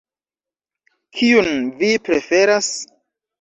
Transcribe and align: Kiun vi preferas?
Kiun 1.17 1.51
vi 1.83 1.91
preferas? 2.09 2.73